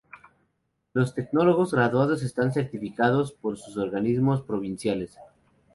[0.95, 5.15] Los tecnólogos graduados están certificados por sus organismos provinciales.